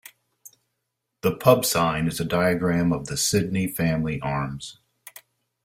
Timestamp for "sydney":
3.15-3.67